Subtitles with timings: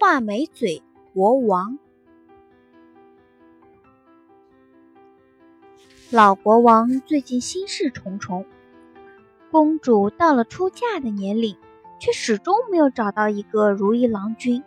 [0.00, 0.80] 画眉嘴
[1.12, 1.76] 国王。
[6.12, 8.46] 老国王最近心事重重，
[9.50, 11.56] 公主到了出嫁的年龄，
[11.98, 14.62] 却始终没有找到一个如意郎君。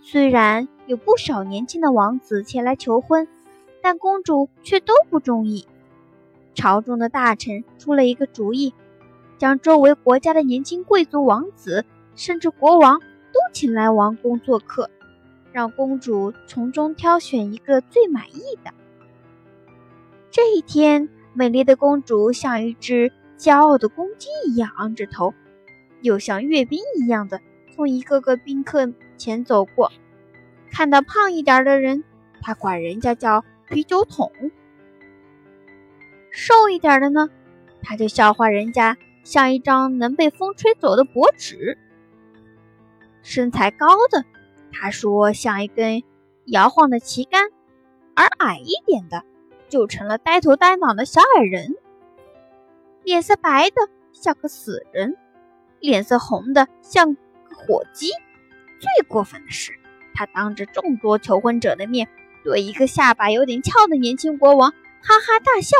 [0.00, 3.28] 虽然有不少年轻的王子前来求婚，
[3.82, 5.68] 但公主却都不中意。
[6.54, 8.72] 朝中的大臣出了一个主意，
[9.36, 11.84] 将周围国家的年轻贵族、王子，
[12.16, 12.98] 甚至国王
[13.32, 14.90] 都请来王宫做客，
[15.52, 18.72] 让公主从中挑选一个最满意的。
[20.30, 25.34] 这一天，美丽的公主像一只骄傲的公鸡一样昂着头，
[26.02, 27.40] 又像阅兵一样的
[27.74, 29.90] 从一个个宾客前走过。
[30.70, 32.04] 看到胖一点的人，
[32.40, 34.30] 她管人家叫啤酒桶；
[36.30, 37.30] 瘦一点的呢，
[37.82, 41.76] 她就笑话人家像一张能被风吹走的薄纸；
[43.28, 44.24] 身材高的，
[44.72, 46.02] 他说像一根
[46.46, 47.42] 摇晃的旗杆；
[48.14, 49.22] 而矮一点的，
[49.68, 51.76] 就成了呆头呆脑的小矮人，
[53.02, 53.76] 脸色白的
[54.12, 55.14] 像个死人，
[55.78, 57.20] 脸色红的像个
[57.50, 58.08] 火鸡。
[58.80, 59.72] 最过分的是，
[60.14, 62.08] 他当着众多求婚者的面，
[62.42, 65.76] 对一个下巴有点翘的年轻国王哈哈大笑：“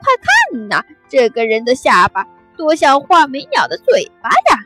[0.00, 4.64] 快看呐，这个人的下巴多像画眉鸟的嘴巴呀！”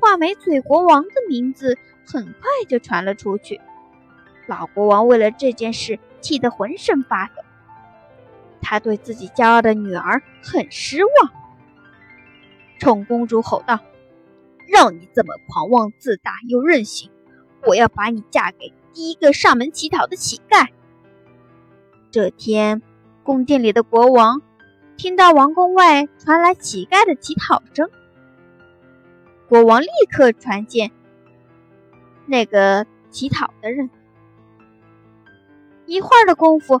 [0.00, 3.60] 画眉嘴国王的名字很快就传了出去。
[4.46, 5.98] 老国王为了这件事。
[6.22, 7.42] 气得浑身发抖，
[8.60, 11.32] 他对自己骄傲的女儿很失望，
[12.78, 13.80] 冲公主吼道
[14.68, 17.10] ：“让你这么狂妄自大又任性，
[17.66, 20.68] 我要把你嫁给第一个上门乞讨的乞丐。”
[22.12, 22.82] 这天，
[23.22, 24.42] 宫殿里的国王
[24.98, 27.88] 听到王宫外传来乞丐的乞讨声，
[29.50, 30.92] 国王立刻传见
[32.24, 33.90] 那个乞讨的人。
[35.86, 36.80] 一会儿的功夫，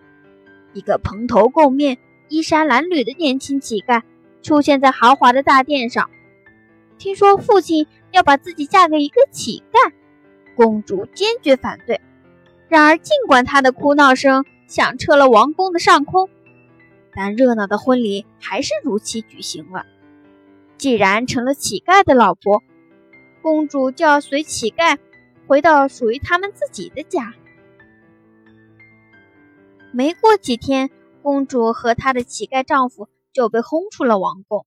[0.72, 1.98] 一个蓬头垢面、
[2.28, 4.02] 衣衫褴褛的年轻乞丐
[4.40, 6.08] 出现在豪华的大殿上。
[6.96, 9.92] 听说父亲要把自己嫁给一个乞丐，
[10.54, 12.00] 公主坚决反对。
[12.68, 16.30] 然而，尽管她的哭闹声响彻了王宫的上空，
[17.12, 19.86] 但热闹的婚礼还是如期举行了。
[20.80, 22.62] 既然成了乞丐的老婆，
[23.42, 24.96] 公主就要随乞丐
[25.46, 27.34] 回到属于他们自己的家。
[29.92, 30.88] 没过几天，
[31.20, 34.64] 公主和她的乞丐丈夫就被轰出了王宫。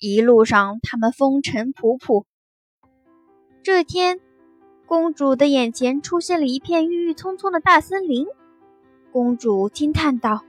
[0.00, 2.24] 一路上，他们风尘仆仆。
[3.62, 4.18] 这天，
[4.86, 8.26] 公主的眼前出现了一片郁郁葱葱的大森林。
[9.12, 10.42] 公主惊叹道：“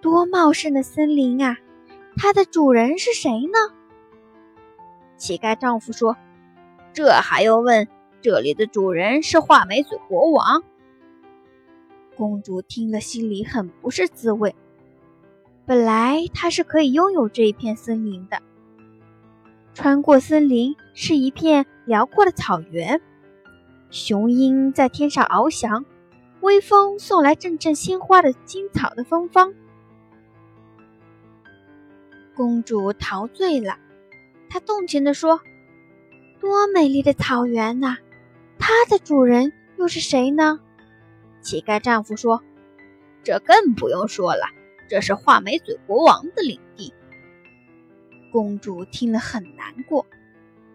[0.00, 1.58] 多茂盛的森林啊！
[2.16, 3.58] 它的主人是谁呢？”
[5.16, 6.16] 乞丐丈夫说
[6.92, 7.88] ：“这还用问？
[8.20, 10.62] 这里的主人是画眉嘴国王。”
[12.16, 14.54] 公主听了，心里很不是滋味。
[15.66, 18.40] 本来她是可以拥有这一片森林的。
[19.72, 23.00] 穿过森林是一片辽阔的草原，
[23.90, 25.84] 雄鹰在天上翱翔，
[26.40, 29.52] 微风送来阵阵鲜花的青草的芬芳。
[32.34, 33.78] 公主陶醉了，
[34.48, 35.40] 她动情地说
[36.40, 37.98] ：“多美丽的草原呐！
[38.58, 40.60] 它的主人又是谁呢？”
[41.40, 42.42] 乞丐丈夫说
[43.22, 44.46] ：“这更不用说了，
[44.88, 46.92] 这是画眉嘴国王的领地。”
[48.32, 50.06] 公主听了很难过。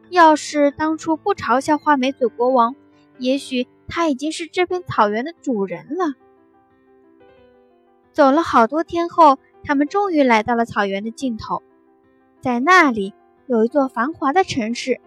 [0.10, 2.76] 要是当初不嘲笑画眉嘴国王，
[3.20, 6.14] 也许他已经是这片草原的主人了。
[8.12, 11.62] 走了好多天后，他们终于来到了草原的尽头，
[12.42, 13.14] 在那里
[13.48, 15.00] 有一座繁华的城市。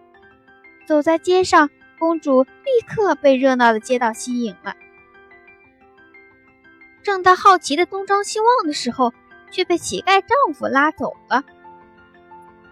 [0.85, 2.49] 走在街上，公主立
[2.87, 4.75] 刻被热闹的街道吸引了。
[7.01, 9.13] 正当好奇的东张西望的时候，
[9.51, 11.43] 却被乞丐丈夫拉走了。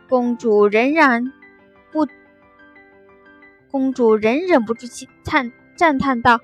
[0.09, 1.31] 公主仍然
[1.91, 2.05] 不，
[3.69, 6.39] 公主仍忍不住气叹赞叹道：“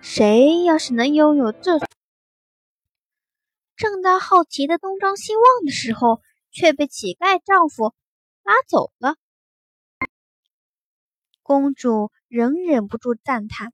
[0.00, 1.80] 谁要是能拥有这……”
[3.78, 6.20] 正当好奇的东张西望的时候，
[6.50, 7.94] 却被乞丐丈夫
[8.42, 9.14] 拉走了。
[11.44, 13.72] 公主仍忍不住赞叹。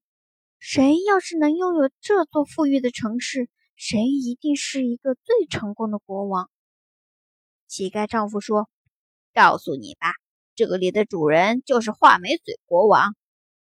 [0.59, 6.50] 谁要是能拥有这座富裕的城市，谁一定是一个最成功的国王。
[7.67, 8.69] 乞丐丈夫说
[9.33, 10.12] ：“告诉你吧，
[10.55, 13.17] 这里的主人就是画眉嘴国王。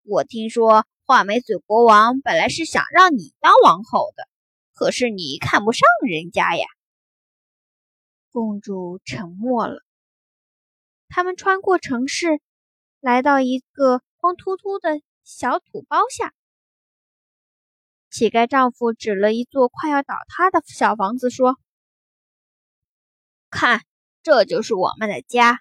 [0.03, 4.28] 我听说画眉嘴国王本来是想让你当王后的，
[4.79, 6.65] 可是你看不上人家呀。”
[8.31, 9.83] 公主沉默了。
[11.09, 12.39] 他们穿过城市，
[13.01, 16.33] 来到一个光秃秃的小土包下。
[18.09, 21.59] 乞丐丈夫指了一座快要倒塌的小房子，说
[23.51, 23.83] ：“看，
[24.23, 25.59] 这就是我们的家。”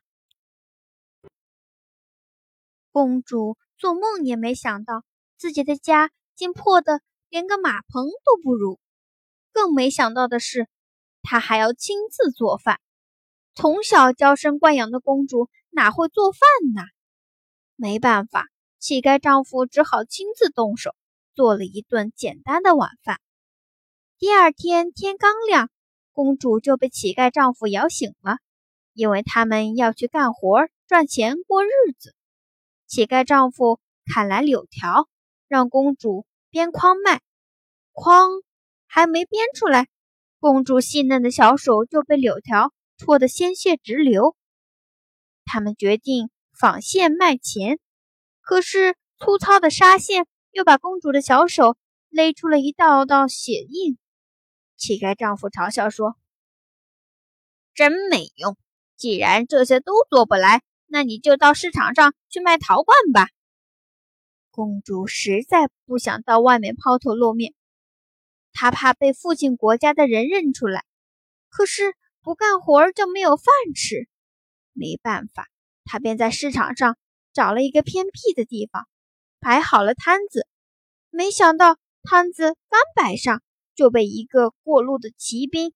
[2.92, 5.02] 公主做梦也没想到，
[5.36, 8.78] 自己的家竟破得连个马棚都不如。
[9.58, 10.68] 更没想到的是，
[11.20, 12.78] 她还要亲自做饭。
[13.56, 16.40] 从小娇生惯养的公主哪会做饭
[16.76, 16.82] 呢？
[17.74, 18.46] 没办法，
[18.78, 20.94] 乞丐丈夫只好亲自动手，
[21.34, 23.20] 做了一顿简单的晚饭。
[24.16, 25.70] 第二天天刚亮，
[26.12, 28.38] 公主就被乞丐丈夫摇醒了，
[28.92, 32.14] 因为他们要去干活赚钱过日子。
[32.86, 35.08] 乞丐丈夫砍来柳条，
[35.48, 37.20] 让公主编筐卖。
[37.92, 38.30] 筐
[38.88, 39.86] 还没编出来，
[40.40, 44.34] 公主细嫩的小手就被柳条戳得鲜血直流。
[45.44, 47.78] 他们决定纺线卖钱，
[48.40, 51.76] 可是粗糙的纱线又把公主的小手
[52.08, 53.98] 勒出了一道道血印。
[54.76, 56.16] 乞丐丈夫嘲笑说
[57.74, 58.56] ：“真没用！
[58.96, 63.28] 既然这些都做不来。”那你就到市场上去卖陶罐吧。
[64.50, 67.52] 公主实在不想到外面抛头露面，
[68.58, 70.84] 她怕被附近国家的人认出来。
[71.48, 73.46] 可是不干活就没有饭
[73.76, 74.08] 吃，
[74.72, 75.46] 没办法，
[75.84, 76.98] 她便在市场上
[77.32, 78.88] 找了一个偏僻的地方，
[79.38, 80.48] 摆好了摊子。
[81.10, 83.40] 没想到摊子刚摆上，
[83.76, 85.72] 就被一个过路的骑兵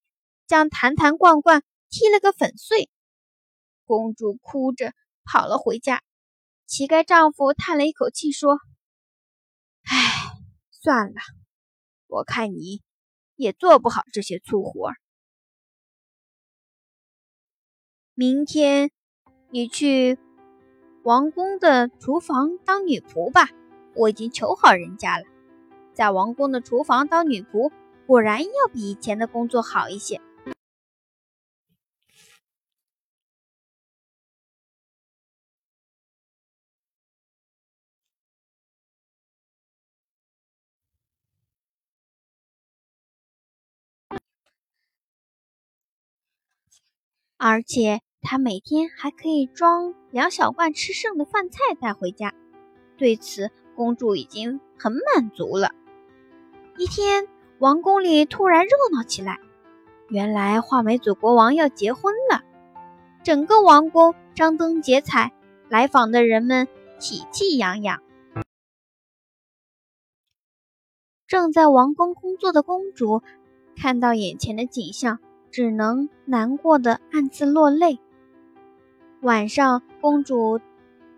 [0.48, 2.90] 将坛坛罐罐踢了个粉碎。
[3.86, 4.92] 公主哭着。
[5.24, 6.02] 跑了回家，
[6.66, 8.58] 乞丐丈夫叹了一口气说
[9.86, 10.32] ：“唉，
[10.72, 11.20] 算了，
[12.12, 12.82] 我看你
[13.36, 14.92] 也做不好这些粗活。
[18.12, 18.90] 明天
[19.48, 20.18] 你去
[21.04, 23.48] 王宫的厨房当女仆吧，
[23.94, 25.24] 我已经求好人家了。
[25.94, 27.72] 在王宫的厨房当女仆，
[28.06, 30.20] 果然要比以前的工作好一些。”
[47.44, 52.32] 而且他每天还可以装两小罐吃剩的饭菜带回家，
[52.96, 55.72] 对此公主已经很满足了。
[56.78, 57.26] 一天，
[57.58, 59.40] 王宫里突然热闹起来，
[60.08, 62.44] 原来画眉嘴国王要结婚了，
[63.24, 65.32] 整个王宫张灯结彩，
[65.68, 66.68] 来访的人们
[67.00, 68.00] 喜气洋洋。
[71.26, 73.20] 正在王宫工作的公主
[73.76, 75.18] 看到眼前的景象。
[75.52, 78.00] 只能难过的暗自落泪。
[79.20, 80.58] 晚上，公主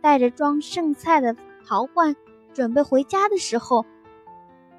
[0.02, 2.16] 带着装剩菜的陶罐
[2.52, 3.86] 准备回家的时候，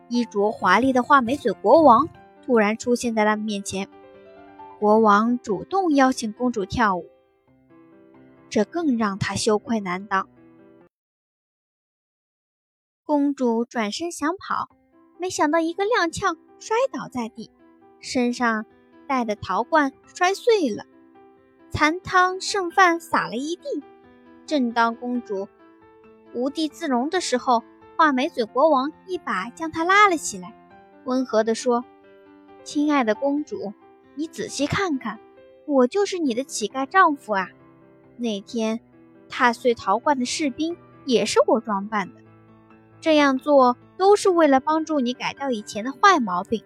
[0.10, 2.10] 衣着华丽的画眉嘴国王
[2.46, 3.88] 突然出现在她面前。
[4.78, 7.10] 国王主动邀请公主跳舞，
[8.50, 10.28] 这更让她羞愧难当。
[13.06, 14.70] 公主转身想跑，
[15.18, 17.50] 没想到一个踉跄，摔倒在地，
[18.02, 18.66] 身上。
[19.08, 20.86] 带的陶罐摔碎了，
[21.70, 23.84] 残汤剩饭洒了一地。
[24.46, 25.48] 正当公主
[26.34, 27.64] 无地自容的时候，
[27.98, 30.54] 画眉嘴国王一把将她拉了起来，
[31.06, 31.84] 温和地说
[32.64, 33.74] ：“亲爱的公主，
[34.16, 35.20] 你仔细看看，
[35.66, 37.50] 我就是你的乞丐丈夫啊！
[38.18, 38.80] 那天
[39.30, 42.22] 踏碎陶罐的士兵也是我装扮的。
[43.02, 46.64] 这样做都是为了帮助你改掉以前的坏毛病，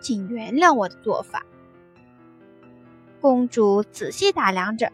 [0.00, 1.44] 请原谅我的做法。”
[3.24, 4.92] 公主仔细打量着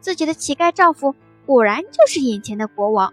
[0.00, 1.14] 自己的乞丐丈夫，
[1.44, 3.12] 果然就是眼前的国王。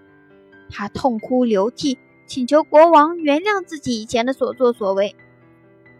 [0.70, 5.14] 她痛哭流涕，请求国王原谅自己以前的所作所为。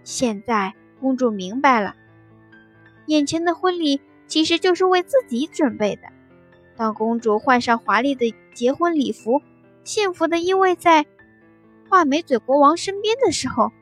[0.06, 1.98] 现在，公主明白了，
[3.08, 6.04] 眼前的婚礼其实就是为自己准备的。
[6.78, 9.42] 当公主换上华丽的结婚礼服，
[9.84, 11.06] 幸福地依偎在
[11.90, 13.74] 画眉嘴国王身边的时候，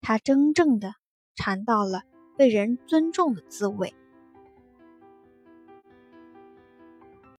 [0.00, 0.94] 她真正的
[1.36, 2.02] 尝到了。
[2.36, 3.94] 被人尊重的滋味。